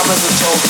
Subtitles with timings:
[0.00, 0.64] diamonds are choke.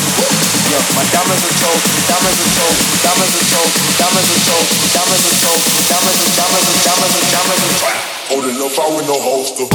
[0.71, 1.83] Yeah, my diamonds are choke.
[2.11, 2.77] Diamonds are choke.
[2.99, 3.71] Diamonds are choke.
[3.95, 4.67] Diamonds are choke.
[4.91, 5.63] Diamonds are choke.
[5.87, 7.99] Diamonds are diamonds are diamonds are diamonds are choke.
[8.27, 9.67] Holding up out with no holster.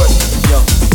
[0.51, 0.94] Yeah.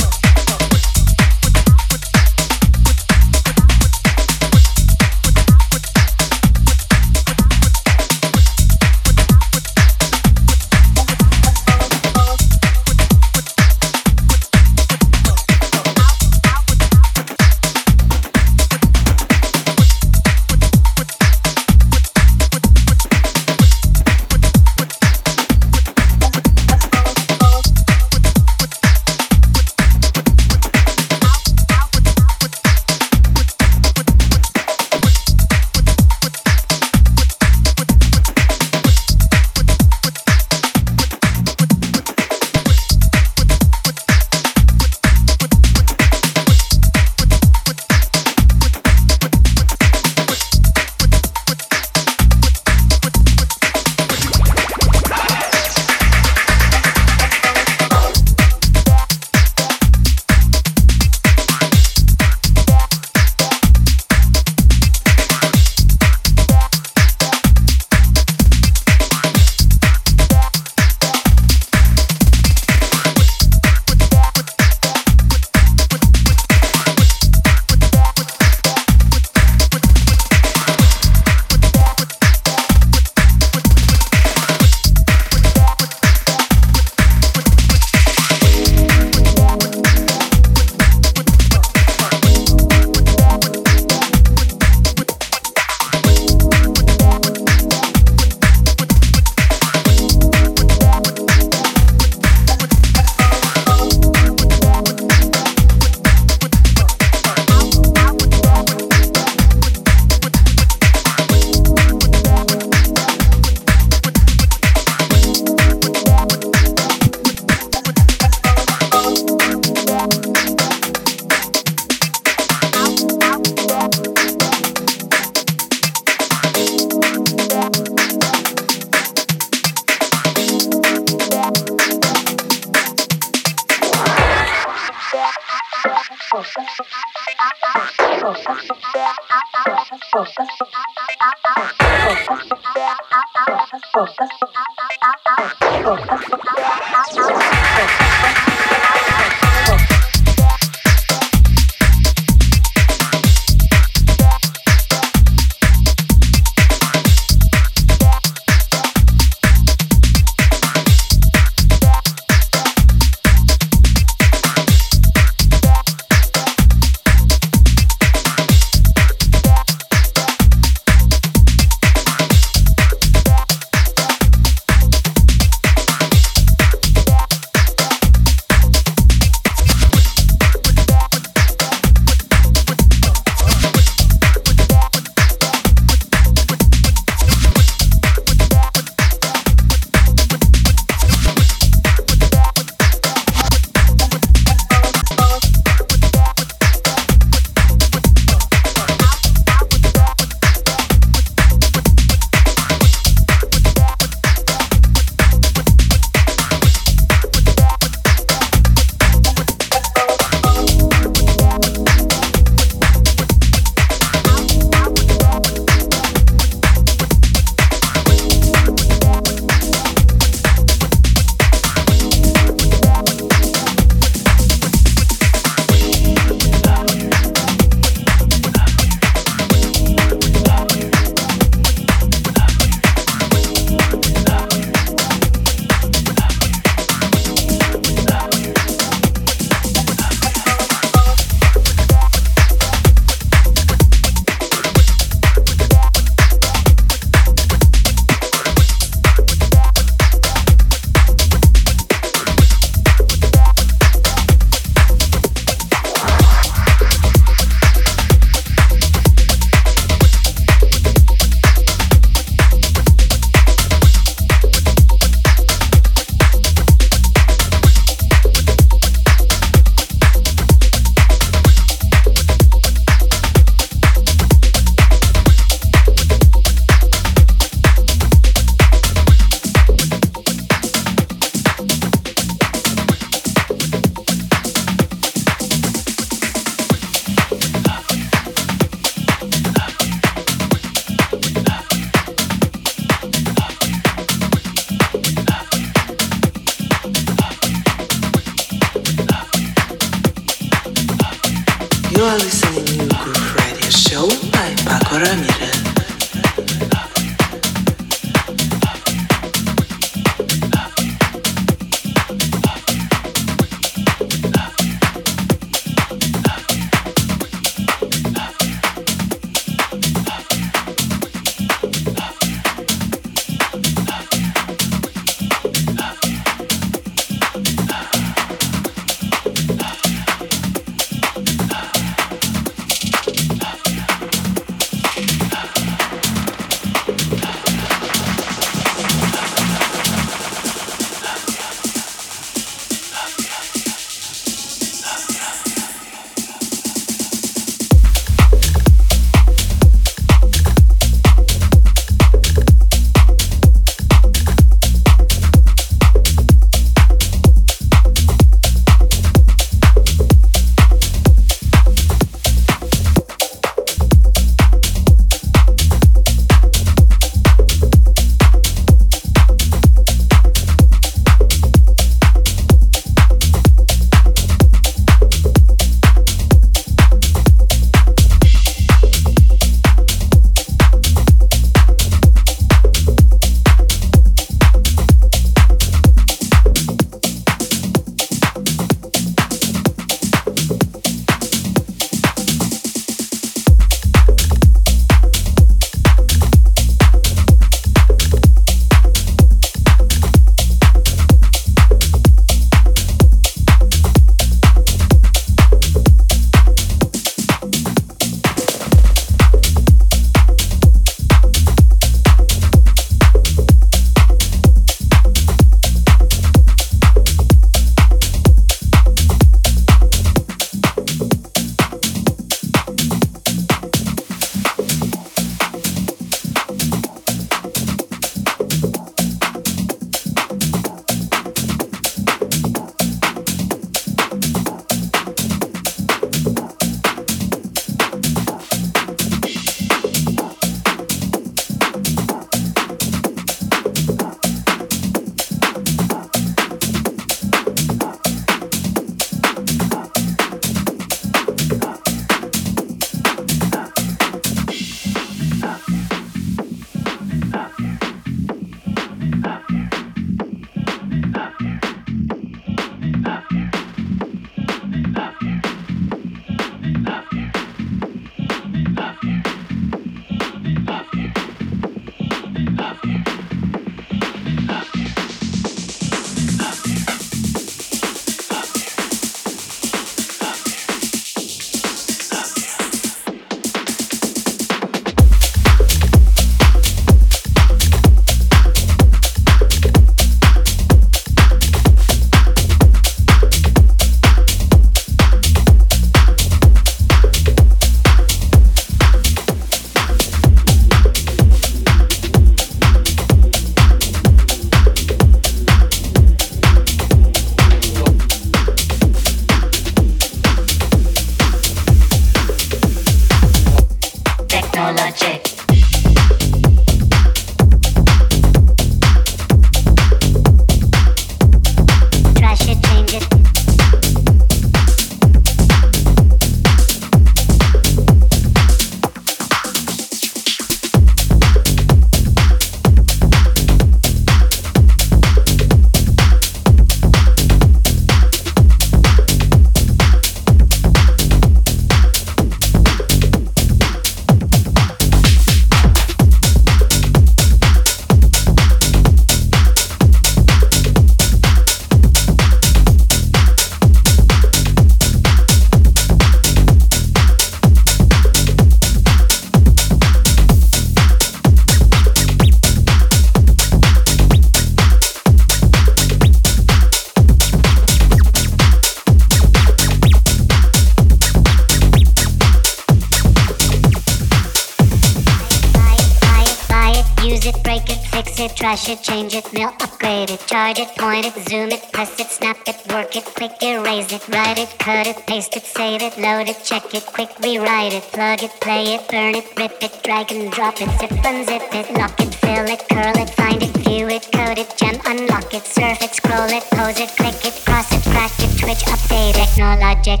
[578.96, 582.56] Change it, mail, upgrade it, charge it, point it, zoom it, press it, snap it,
[582.72, 586.38] work it, quick erase it, write it, cut it, paste it, save it, load it,
[586.42, 590.32] check it, quick rewrite it, plug it, play it, burn it, rip it, drag and
[590.32, 594.08] drop it, zip unzip it, lock it, fill it, curl it, find it, view it,
[594.14, 597.82] code it, gem, unlock it, surf it, scroll it, pose it, click it, cross it,
[597.92, 600.00] crack it, twitch, update, technologic,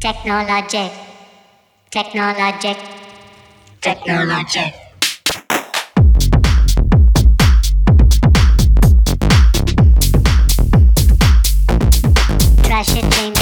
[0.00, 0.92] technologic,
[1.90, 2.78] technologic,
[3.82, 4.72] technologic.
[4.72, 4.91] Trash
[12.88, 13.41] it, change it.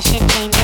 [0.00, 0.57] Trash it, change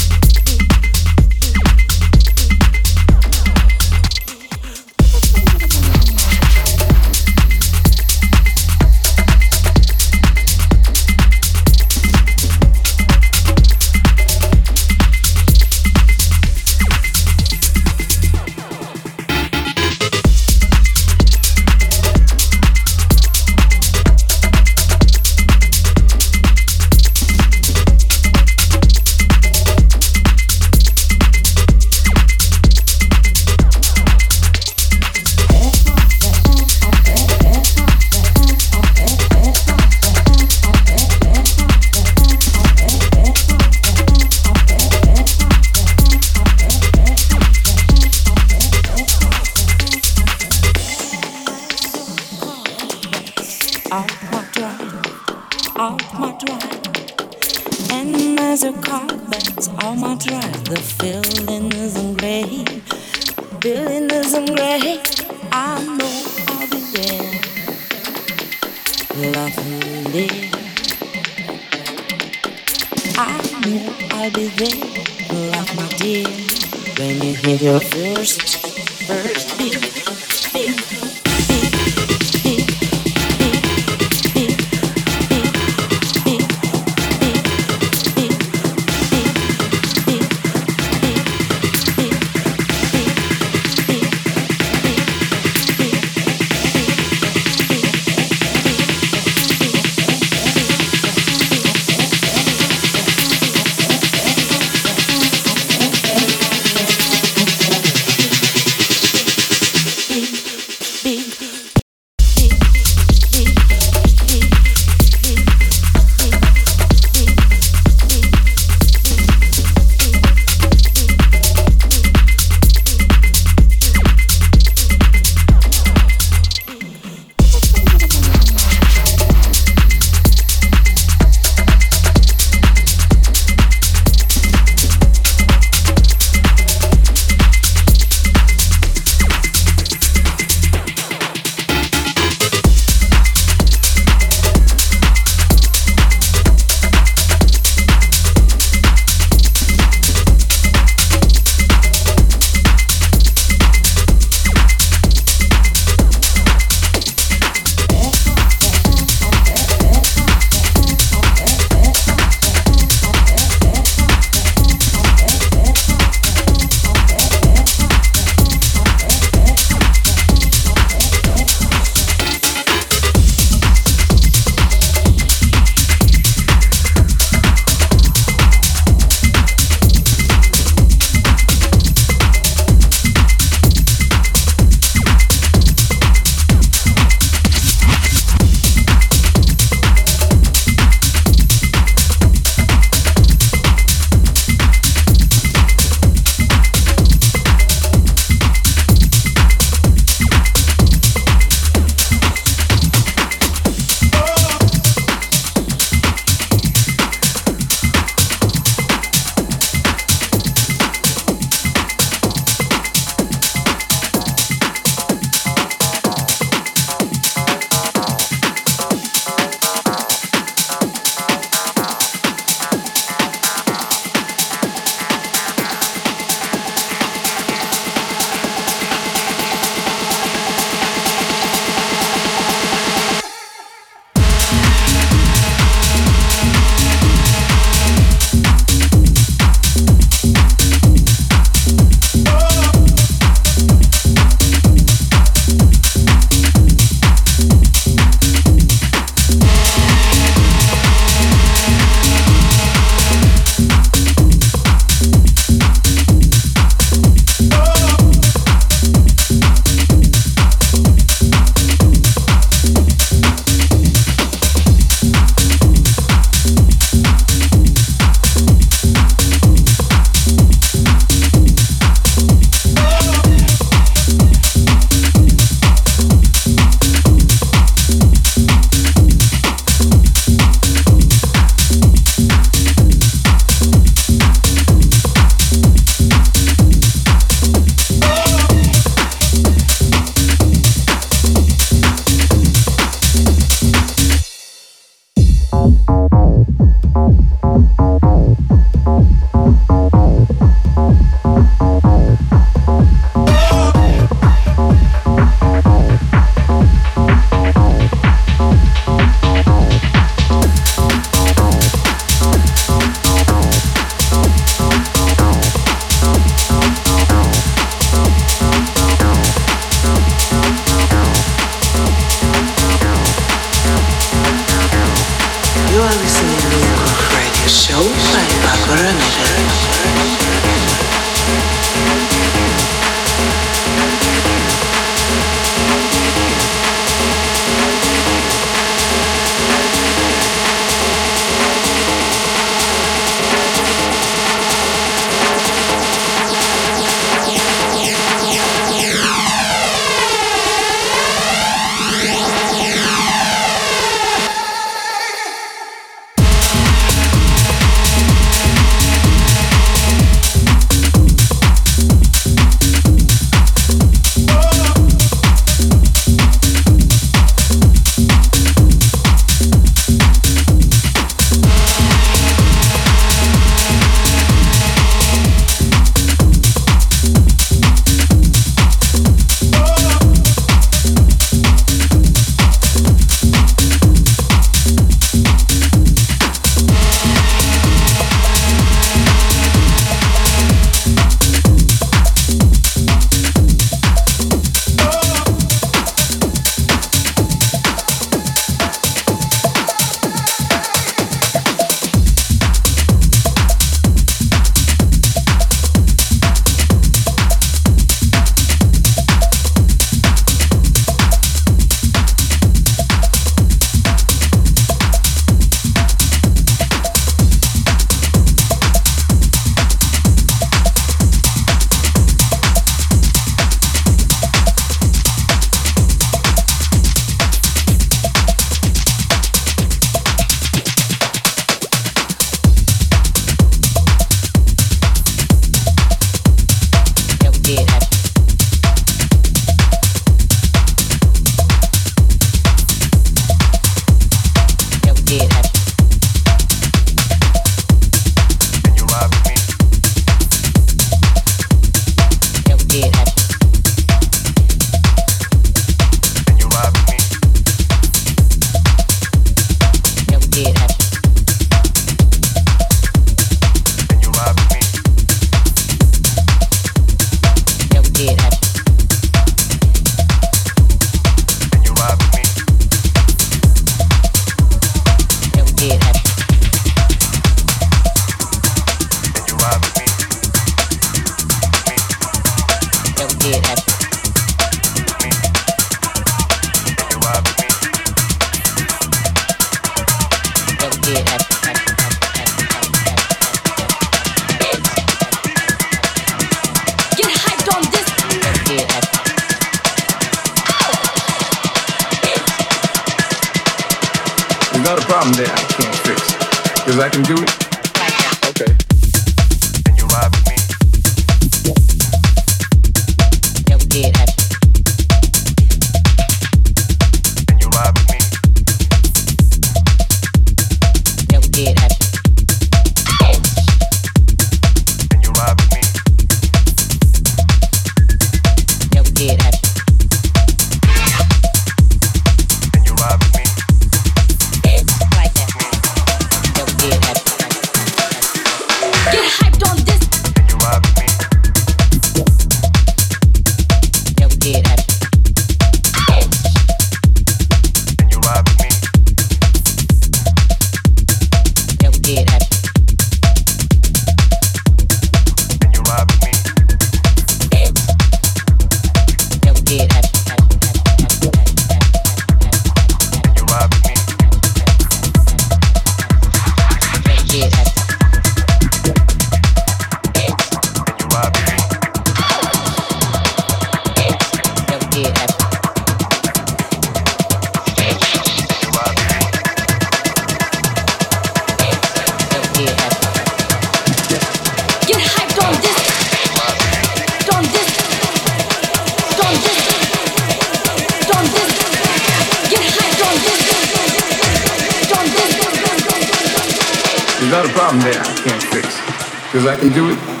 [599.11, 600.00] Cause I can do it.